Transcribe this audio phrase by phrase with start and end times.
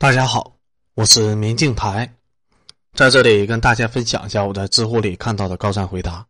[0.00, 0.56] 大家好，
[0.94, 2.10] 我是明镜台，
[2.94, 6.26] 在这里跟大家分享一下我在知乎里看到的高赞回答。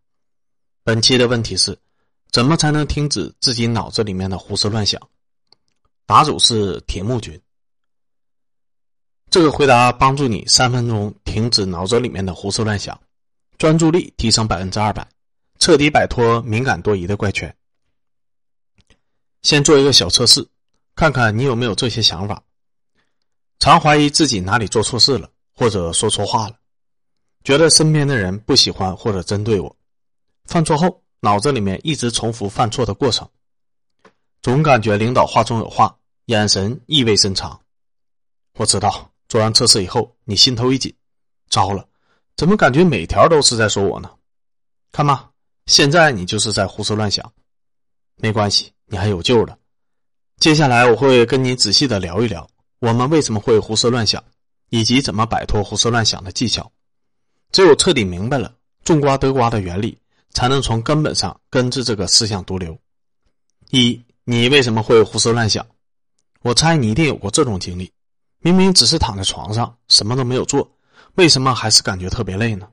[0.83, 1.79] 本期的问题是：
[2.33, 5.01] 怎么才能停止自己脑子里面的胡思乱想？
[6.05, 7.41] 答主是铁木君。
[9.31, 13.01] 这个回答帮助你三分钟停止脑子里面的胡思乱想，
[13.57, 15.09] 专注力提升百分之二百，
[15.61, 17.57] 彻底摆脱敏感多疑的怪圈。
[19.43, 20.45] 先做一个小测试，
[20.97, 22.43] 看看你有没有这些想法。
[23.61, 26.57] 常怀疑自己哪里做错事了，或者说错话了，
[27.45, 29.77] 觉得身边的人不喜欢或者针对我。
[30.47, 33.29] 犯错后，脑子里面一直重复犯错的过程，
[34.41, 35.95] 总感觉领导话中有话，
[36.25, 37.61] 眼神意味深长。
[38.55, 40.93] 我知道做完测试以后，你心头一紧，
[41.51, 41.87] 糟了，
[42.37, 44.11] 怎么感觉每条都是在说我呢？
[44.91, 45.31] 看吧，
[45.67, 47.31] 现在你就是在胡思乱想。
[48.17, 49.59] 没关系，你还有救了。
[50.39, 52.49] 接下来我会跟你仔细的聊一聊。
[52.81, 54.25] 我们为什么会胡思乱想，
[54.71, 56.73] 以及怎么摆脱胡思乱想的技巧？
[57.53, 59.99] 只有彻底明白了种瓜得瓜的原理，
[60.33, 62.79] 才能从根本上根治这个思想毒瘤。
[63.69, 65.67] 一，你为什么会胡思乱想？
[66.41, 67.93] 我猜你一定有过这种经历：
[68.39, 70.67] 明明只是躺在床上，什么都没有做，
[71.17, 72.67] 为什么还是感觉特别累呢？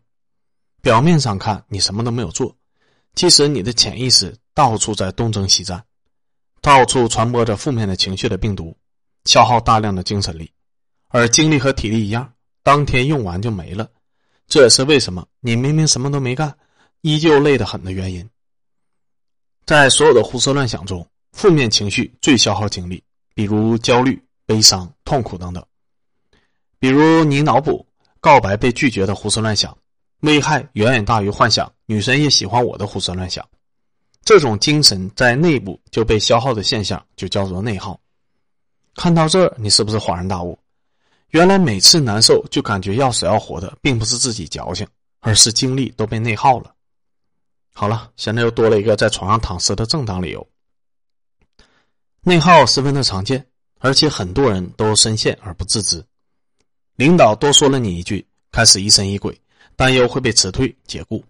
[0.81, 2.55] 表面上看你什么都没有做，
[3.16, 5.83] 其实你的潜意识到处在东征西战，
[6.61, 8.73] 到处传播着负面的情绪的病毒。
[9.28, 10.50] 消耗大量的精神力，
[11.09, 12.33] 而精力和体力一样，
[12.64, 13.88] 当天用完就没了。
[14.47, 16.58] 这也是为什么你明明什么都没干，
[17.02, 18.28] 依旧累得很的原因。
[19.66, 23.03] 在所有的胡思乱想中，负面情绪最消耗精力，
[23.36, 25.62] 比如焦虑、悲伤、痛苦等等。
[26.80, 27.86] 比如你脑补
[28.22, 29.78] 告白被拒绝的胡思乱想，
[30.22, 33.45] 危害远远大于幻想女神也喜欢我的胡思乱想。
[34.23, 38.00] 这种精神在内部就被消耗的现象，就叫做内耗。
[38.98, 40.58] 看到这儿，你是不是恍然大悟？
[41.30, 44.88] 原来每次难受就感觉要死要活的，并不是自己矫情，
[45.20, 46.73] 而是精力都被内耗了。
[47.74, 50.46] 好了，现在又多了一个在床上躺尸的正当理由。
[52.22, 53.46] 内耗十分的常见，
[53.78, 56.03] 而且很多人都深陷而不自知。
[56.96, 59.40] 领导多说了你一句，开始疑神疑鬼，
[59.75, 61.24] 担忧会被辞退解雇；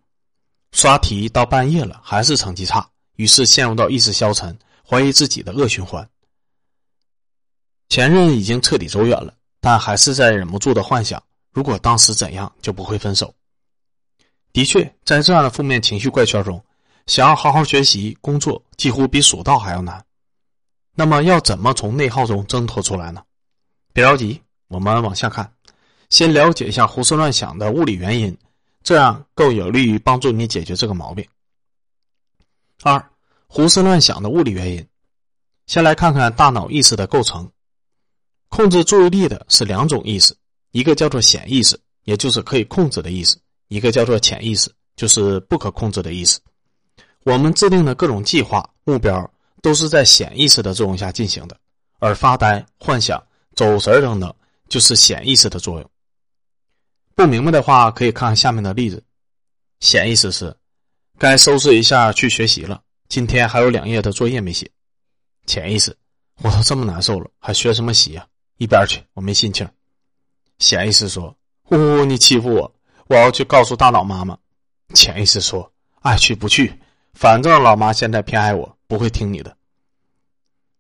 [0.72, 4.58] 刷题到半夜了还是成绩差，于是陷入到意识消沉、
[4.88, 6.10] 怀疑自己的恶循环。
[7.90, 11.22] 前任已经彻底走远了，但还是在忍不住的幻想：
[11.52, 13.34] 如果当时怎样，就不会分手。
[14.52, 16.64] 的确，在这样的负面情绪怪圈中，
[17.06, 20.04] 想要好好学习、工作，几乎比蜀道还要难。
[20.96, 23.24] 那么，要怎么从内耗中挣脱出来呢？
[23.94, 25.52] 别着急，我们往下看，
[26.10, 28.36] 先了解一下胡思乱想的物理原因，
[28.84, 31.26] 这样更有利于帮助你解决这个毛病。
[32.84, 33.12] 二、
[33.48, 34.88] 胡思乱想的物理原因，
[35.68, 37.50] 先来看看大脑意识的构成。
[38.50, 40.36] 控制注意力的是两种意识，
[40.72, 43.38] 一个叫做显意识，也就是可以控制的意识；
[43.68, 46.40] 一个叫做潜意识，就是不可控制的意识。
[47.24, 49.30] 我们制定的各种计划、目标，
[49.62, 51.58] 都是在显意识的作用下进行的，
[52.00, 53.22] 而发呆、幻想、
[53.56, 54.34] 走神等等，
[54.70, 55.92] 就是显意识的作用。
[57.16, 59.04] 不明白的话，可以看下面的例子。
[59.82, 60.56] 显意识是，
[61.18, 64.72] 该收拾一下去学习了，今天还有两页的作业没写。
[65.46, 65.96] 潜意识，
[66.42, 68.26] 我都这么难受了，还学什么习呀？
[68.58, 69.68] 一边去，我没心情。
[70.60, 72.76] 潜意识说：“呼呼，你欺负我，
[73.08, 74.38] 我要去告诉大脑妈妈。”
[74.94, 76.74] 潜意识说：“爱去不去，
[77.14, 79.56] 反正老妈现在偏爱我，不会听你的。”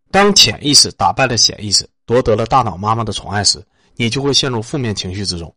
[0.09, 3.63] 当潜意识打败了显意识，夺得了大脑妈妈的宠爱时，
[3.95, 5.53] 你就会陷入负面情绪之中，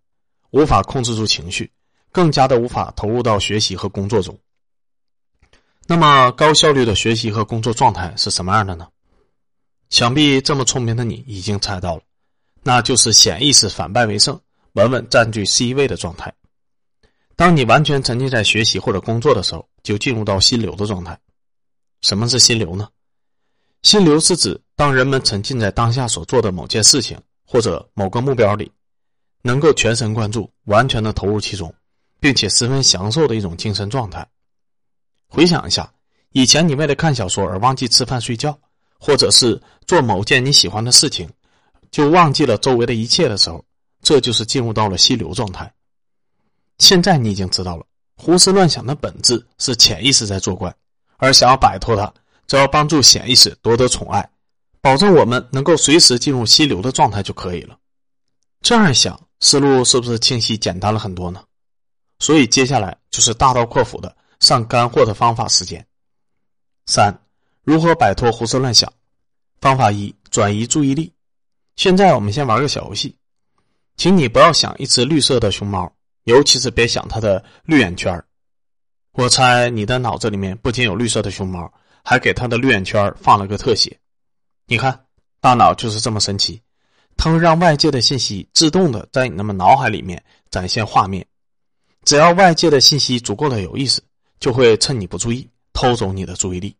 [0.50, 1.70] 无法控制住情绪，
[2.12, 4.38] 更加的无法投入到学习和工作中。
[5.86, 8.88] 那么，高效率的学习和工作状态是什么样的呢？
[9.88, 12.02] 想必这么聪明的你已经猜到了。
[12.62, 14.38] 那就是显意识反败为胜，
[14.72, 16.32] 稳稳占据 C 位的状态。
[17.36, 21.18] 当你完全沉浸在学习或者工作的时候，就进入到心流的状态。
[22.02, 22.88] 什么是心流呢？
[23.82, 28.70] 心流是指当人们沉浸在当下所做的某件事情或者某个目标里，
[29.40, 31.74] 能够全神贯注、完全的投入其中，
[32.20, 34.26] 并且十分享受的一种精神状态。
[35.28, 35.90] 回想一下，
[36.32, 38.58] 以前你为了看小说而忘记吃饭睡觉，
[38.98, 41.26] 或者是做某件你喜欢的事情。
[41.90, 43.64] 就忘记了周围的一切的时候，
[44.02, 45.72] 这就是进入到了心流状态。
[46.78, 47.84] 现在你已经知道了，
[48.16, 50.74] 胡思乱想的本质是潜意识在作怪，
[51.18, 52.12] 而想要摆脱它，
[52.46, 54.30] 只要帮助潜意识夺得宠爱，
[54.80, 57.76] 保证我们能够随时进入心流的状态就可以了。
[58.62, 61.42] 这样想，思路是不是清晰简单了很多呢？
[62.18, 65.86] 所以接下来就是大刀阔斧的上干货的方法时间。
[66.86, 67.14] 三，
[67.62, 68.90] 如何摆脱胡思乱想？
[69.60, 71.12] 方法一：转移注意力。
[71.80, 73.16] 现在我们先玩个小游戏，
[73.96, 75.90] 请你不要想一只绿色的熊猫，
[76.24, 78.22] 尤其是别想它的绿眼圈
[79.12, 81.72] 我猜你的脑子里面不仅有绿色的熊猫，
[82.04, 83.98] 还给它的绿眼圈放了个特写。
[84.66, 85.06] 你看，
[85.40, 86.60] 大脑就是这么神奇，
[87.16, 91.26] 它会让外界的信息自动的在你那么脑海里面展现画面。
[92.04, 94.02] 只要外界的信息足够的有意思，
[94.38, 96.76] 就会趁你不注意偷走你的注意力。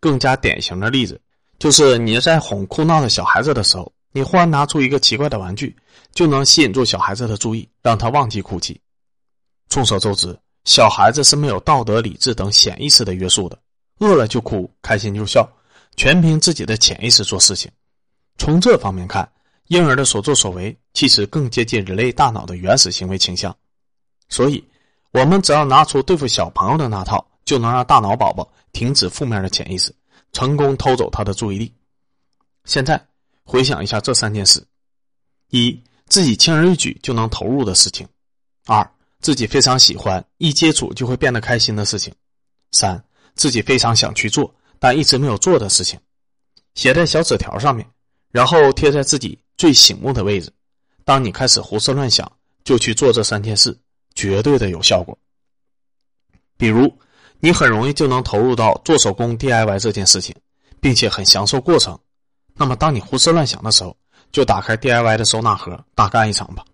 [0.00, 1.18] 更加典型的例子，
[1.58, 3.90] 就是你在哄哭闹的小孩子的时候。
[4.12, 5.76] 你忽然拿出一个奇怪的玩具，
[6.12, 8.80] 就能吸引住小孩子的注意，让他忘记哭泣。
[9.68, 13.58] 众所周知，小孩子是没有道德、理智等潜意识的约束的，
[13.98, 15.46] 饿了就哭，开心就笑，
[15.96, 17.70] 全凭自己的潜意识做事情。
[18.38, 19.30] 从这方面看，
[19.66, 23.54] 婴儿的所作所为其实更接近人类大脑的原始行为倾向。
[24.30, 24.64] 所以，
[25.12, 29.94] 我们只要拿出对付小朋友的那套，就能让大脑宝宝停止负面的潜意识，
[30.32, 31.70] 成功偷走他的注意力。
[32.64, 32.98] 现在。
[33.48, 34.62] 回想一下这三件事：
[35.48, 38.06] 一、自己轻而易举就能投入的事情；
[38.66, 38.86] 二、
[39.20, 42.12] 自己非常喜欢、一接触就会变得开心的事情；
[42.72, 43.02] 三、
[43.36, 45.98] 自己非常想去做但一直没有做的事情。
[46.74, 47.88] 写在小纸条上面，
[48.30, 50.52] 然后贴在自己最醒目的位置。
[51.06, 52.30] 当你开始胡思乱想，
[52.64, 53.74] 就去做这三件事，
[54.14, 55.16] 绝对的有效果。
[56.58, 56.94] 比如，
[57.40, 60.36] 你很容易就能投入到做手工 DIY 这件事情，
[60.82, 61.98] 并且很享受过程。
[62.60, 63.96] 那么，当你胡思乱想的时候，
[64.32, 66.64] 就打开 DIY 的收纳盒，大干一场吧。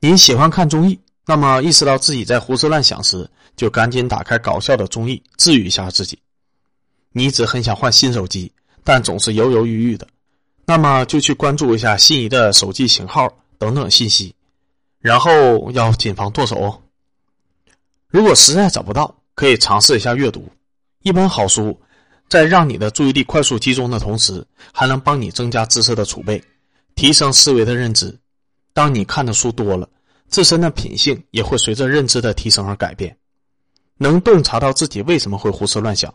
[0.00, 6.18] 你喜欢看综艺，那么意识到自己在胡思乱想时，就赶紧打开搞笑的综艺，治愈一下自己。
[7.12, 8.50] 你一直很想换新手机，
[8.82, 10.08] 但总是犹犹豫豫的，
[10.66, 14.34] 那么就去关注一下心仪的手机型号等等信息，
[14.98, 16.82] 然后要谨防剁手哦。
[18.08, 20.48] 如果实在找不到，可以尝试一下阅读
[21.02, 21.80] 一本好书。
[22.28, 26.42] 在让你的注意力快速集中的同时，还能帮你增加知识的储备，
[26.94, 28.16] 提升思维的认知。
[28.72, 29.88] 当你看的书多了，
[30.28, 33.16] 自身的品性也会随着认知的提升而改变，
[33.96, 36.12] 能洞察到自己为什么会胡思乱想，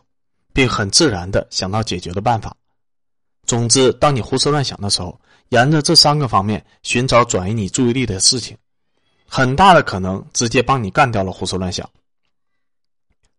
[0.52, 2.54] 并很自然的想到解决的办法。
[3.46, 5.18] 总之，当你胡思乱想的时候，
[5.48, 8.54] 沿着这三个方面寻找转移你注意力的事情，
[9.26, 11.88] 很大的可能直接帮你干掉了胡思乱想。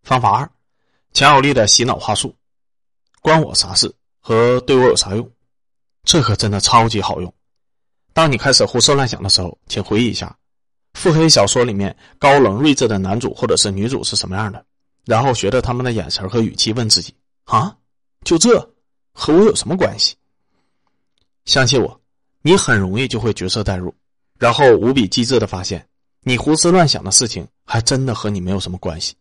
[0.02, 0.50] 方法二：
[1.14, 2.34] 强有力的洗脑话术。
[3.22, 5.32] 关我啥事和对我有啥用？
[6.04, 7.34] 这可真的超级好用。
[8.14, 10.36] 当你开始胡思乱想的时候，请回忆一下
[10.94, 14.66] 腹黑小说里面高冷睿智的男主或者是女主是什么样的，
[15.06, 17.14] 然后学着他们的眼神和语气问自己：
[17.46, 17.74] 啊，
[18.26, 18.60] 就这
[19.14, 20.16] 和我有什么关系？
[21.46, 22.02] 相信我，
[22.42, 23.94] 你很容易就会角色代入，
[24.40, 25.88] 然后无比机智的发现，
[26.22, 29.16] 你胡思乱想的事情还真的和你没有什么关系。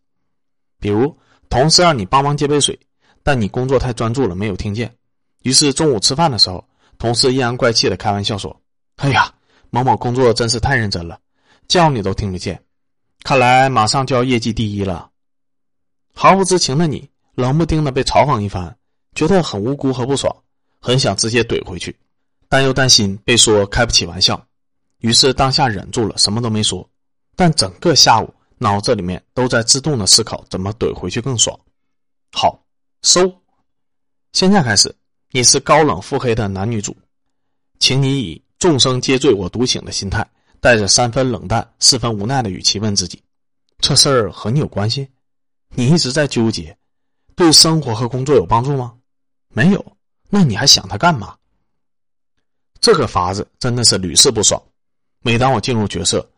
[0.79, 1.15] 比如，
[1.49, 2.77] 同事让你帮忙接杯水。
[3.23, 4.93] 但你工作太专注了，没有听见。
[5.43, 6.63] 于是中午吃饭的时候，
[6.97, 8.55] 同事阴阳怪气的开玩笑说
[8.97, 9.33] ：“哎呀，
[9.69, 11.19] 某某工作真是太认真了，
[11.67, 12.61] 叫你都听不见，
[13.23, 15.09] 看来马上就要业绩第一了。”
[16.13, 18.75] 毫不知情的你，冷不丁的被嘲讽一番，
[19.15, 20.35] 觉得很无辜和不爽，
[20.79, 21.95] 很想直接怼回去，
[22.47, 24.39] 但又担心被说开不起玩笑，
[24.99, 26.87] 于是当下忍住了，什么都没说。
[27.35, 31.59] 但整个下午脑子里面都在自动的思考怎么怼回去更爽。
[32.31, 32.59] 好。
[33.03, 33.33] 搜，
[34.31, 34.95] 现在开始，
[35.31, 36.95] 你是高冷腹黑的男女主，
[37.79, 40.25] 请你以众生皆醉我独醒的心态，
[40.59, 43.19] 带着三分冷淡、四分无奈的语气问自己：
[43.79, 45.09] 这事儿和你有关系？
[45.69, 46.77] 你一直在纠结，
[47.35, 48.93] 对生活和工作有帮助吗？
[49.49, 49.83] 没有，
[50.29, 51.35] 那你还想他干嘛？
[52.79, 54.61] 这个法子真的是屡试不爽。
[55.23, 56.29] 每当我进入角色，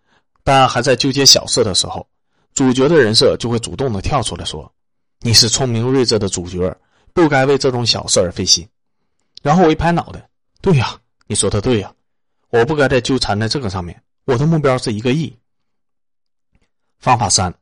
[0.46, 2.08] 但还在纠结小事的时候，
[2.54, 4.74] 主角的人设就会主动的跳出来说。
[5.26, 6.78] 你是聪明睿智的主角，
[7.14, 8.68] 不该为这种小事而费心。
[9.42, 10.30] 然后我一拍脑袋，
[10.62, 11.94] 对呀，你说的对呀，
[12.50, 14.04] 我不该再纠缠在这个上面。
[14.26, 15.34] 我的目标是一个亿。
[17.00, 17.54] 方法三，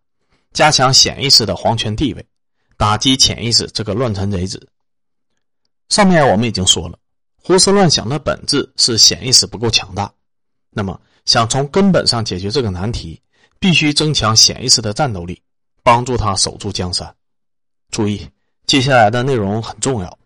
[0.54, 2.26] 加强显意识的皇权地位，
[2.78, 4.68] 打击潜意识这个乱臣贼子。
[5.90, 6.98] 上面我们已经说了，
[7.44, 10.12] 胡思乱想的本质是显意识不够强大。
[10.72, 13.22] 那么，想从根本上解决这个难题，
[13.60, 15.40] 必须增强显意识的战斗力，
[15.84, 17.16] 帮助他守住江山。
[17.92, 18.28] 注意，
[18.66, 20.18] 接下来的内容很重要：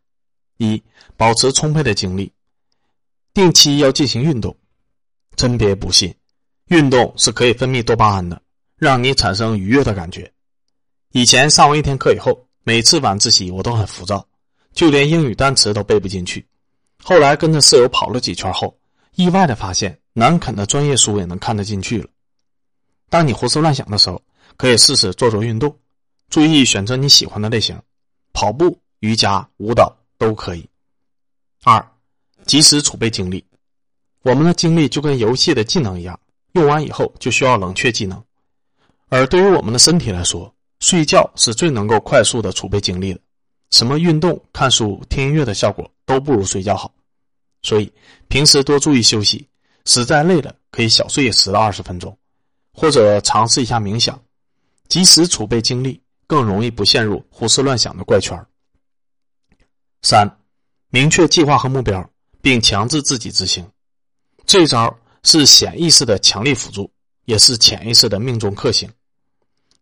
[0.57, 0.81] 一、
[1.17, 2.31] 保持充沛的精力，
[3.34, 4.55] 定期要进行运动。
[5.36, 6.15] 真别不信，
[6.67, 8.41] 运动是可以分泌多巴胺的，
[8.77, 10.31] 让你产生愉悦的感觉。
[11.12, 14.25] 以前上完一天课以后，每次晚自习我都很浮躁，
[14.74, 16.45] 就连英语单词都背不进去。
[17.03, 18.77] 后来跟着室友跑了几圈后，
[19.15, 22.07] 意外的发现难啃的专业书也能看得进去了。
[23.10, 24.22] 当你胡思乱想的时候，
[24.55, 25.77] 可以试试做做运动。
[26.29, 27.79] 注意选择你喜欢的类型，
[28.34, 30.67] 跑步、瑜伽、舞蹈都可以。
[31.63, 31.86] 二，
[32.46, 33.44] 及时储备精力。
[34.24, 36.20] 我们的精力就跟游戏的技能一样，
[36.53, 38.22] 用完以后就需要冷却技能。
[39.10, 43.20] 而对于我们的身体来说，睡觉是最能够快速的储备精力的。
[43.72, 46.91] 什么运动、看书、听音乐的效果都不如睡觉好。
[47.62, 47.91] 所以
[48.27, 49.48] 平时多注意休息，
[49.86, 52.15] 实在累了可以小睡十到二十分钟，
[52.74, 54.20] 或者尝试一下冥想，
[54.88, 58.38] 及时储备精力，更容易不陷入胡思乱想的怪圈。
[60.01, 60.39] 三，
[60.89, 62.08] 明确计划和目标，
[62.41, 63.67] 并强制自己执行。
[64.46, 66.91] 这招是显意识的强力辅助，
[67.25, 68.88] 也是潜意识的命中克星。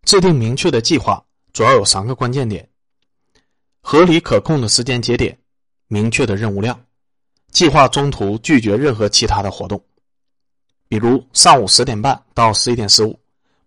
[0.04, 2.70] 制定明确的计划主要有三个关键点：
[3.82, 5.38] 合理可控的时间节点，
[5.88, 6.80] 明确的任务量，
[7.52, 9.84] 计划中途拒绝任何其他的活动。
[10.88, 13.20] 比如上午十点半到十一点十五，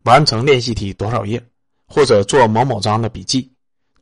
[0.04, 1.42] 完成练习题多少页，
[1.86, 3.50] 或者做某某章的笔记。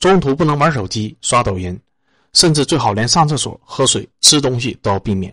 [0.00, 1.80] 中途不能玩手机、刷抖音，
[2.34, 5.32] 甚至最好连上厕所、喝水、吃东西都要避免。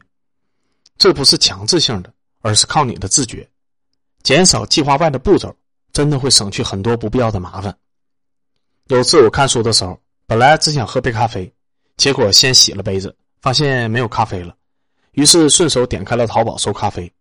[0.98, 3.50] 这不是强制性的，而是靠你的自觉，
[4.24, 5.54] 减少计划外的步骤，
[5.92, 7.76] 真的会省去很多不必要的麻烦。
[8.88, 11.52] 有次我看书的时候，本来只想喝杯咖啡，
[11.98, 14.56] 结果先洗了杯子，发现没有咖啡了，
[15.14, 17.12] 于是顺手点开了淘宝搜咖啡，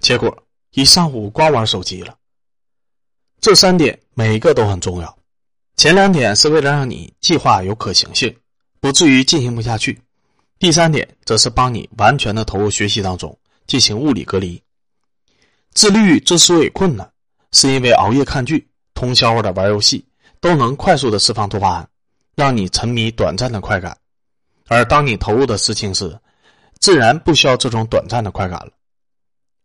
[0.00, 0.36] 结果
[0.72, 2.18] 一上午光玩手机了。
[3.42, 5.18] 这三点每一个都很重要，
[5.74, 8.32] 前两点是为了让你计划有可行性，
[8.78, 10.00] 不至于进行不下去。
[10.60, 14.62] 第三点则是帮你完全的投入学习当中，进行物理隔离。
[15.74, 17.12] 自律之所以困难，
[17.50, 20.06] 是因为熬夜看剧、通宵的玩游戏，
[20.40, 21.88] 都能快速的释放多巴胺，
[22.36, 23.98] 让你沉迷短暂的快感。
[24.68, 26.16] 而当你投入的事情时，
[26.78, 28.70] 自然不需要这种短暂的快感了。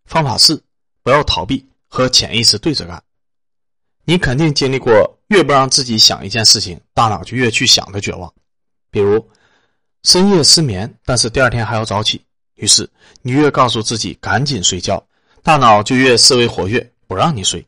[0.06, 0.60] 方法四：
[1.04, 3.04] 不要逃避，和潜意识对着干。
[4.08, 8.34] 你肯定经历过，越不让自己想一件事情，大脑就越去想的绝望。
[8.90, 9.24] 比如。
[10.04, 12.22] 深夜失眠，但是第二天还要早起，
[12.56, 12.90] 于是
[13.22, 15.04] 你越告诉自己赶紧睡觉，
[15.44, 17.66] 大脑就越思维活跃，不让你睡。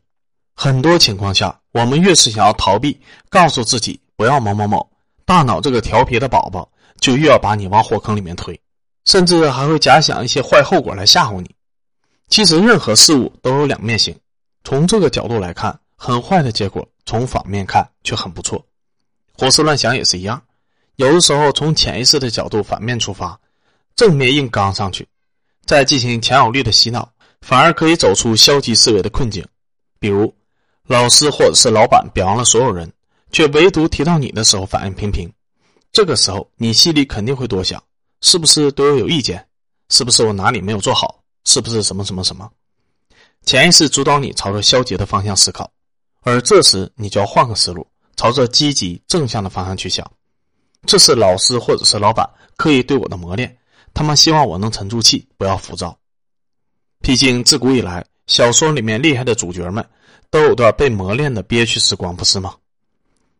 [0.54, 4.88] 很多情况下，我们越是想要逃避，告诉自己不要某某某，
[5.26, 6.66] 大脑这个调皮的宝宝
[6.98, 8.58] 就越要把你往火坑里面推，
[9.04, 11.54] 甚至还会假想一些坏后果来吓唬你。
[12.28, 14.16] 其实任何事物都有两面性，
[14.64, 18.64] 从这个角度来看，很坏的结果；从反面看却很不错。
[19.34, 20.42] 胡思乱想也是一样。
[20.96, 23.38] 有的时候，从潜意识的角度反面出发，
[23.94, 25.06] 正面硬刚上去，
[25.66, 27.06] 再进行强有力的洗脑，
[27.42, 29.46] 反而可以走出消极思维的困境。
[29.98, 30.34] 比如，
[30.86, 32.90] 老师或者是老板表扬了所有人，
[33.30, 35.30] 却唯独提到你的时候反应平平，
[35.92, 37.82] 这个时候你心里肯定会多想：
[38.22, 39.46] 是不是对我有意见？
[39.90, 41.22] 是不是我哪里没有做好？
[41.44, 42.50] 是不是什么什么什么？
[43.44, 45.70] 潜意识主导你朝着消极的方向思考，
[46.22, 47.86] 而这时你就要换个思路，
[48.16, 50.10] 朝着积极正向的方向去想。
[50.86, 53.56] 这是老师或者是老板刻意对我的磨练，
[53.94, 55.98] 他们希望我能沉住气，不要浮躁。
[57.00, 59.86] 毕竟自古以来，小说里面厉害的主角们
[60.30, 62.54] 都有段被磨练的憋屈时光，不是吗？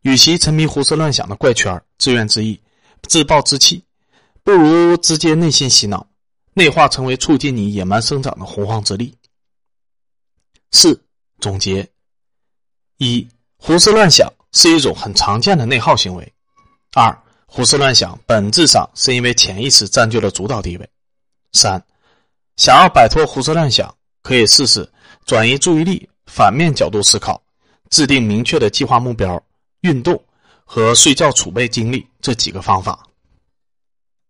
[0.03, 2.59] 与其沉迷胡思乱想的怪圈、自怨自艾、
[3.03, 3.85] 自暴自弃，
[4.43, 6.07] 不如直接内心洗脑，
[6.55, 9.15] 内化成为促进你野蛮生长的洪荒之力。
[10.73, 10.99] 四
[11.39, 11.87] 总结：
[13.02, 13.26] 一、
[13.57, 16.23] 胡思乱想是一种很常见的内耗行为；
[16.92, 20.87] 二、胡思乱想，本质上是因为潜意识占据了主导地位。
[21.52, 21.83] 三，
[22.57, 23.92] 想要摆脱胡思乱想，
[24.23, 24.87] 可以试试
[25.25, 27.42] 转移注意力、反面角度思考，
[27.88, 29.42] 制定明确的计划目标、
[29.80, 30.23] 运动
[30.66, 33.02] 和睡觉储备精力这几个方法。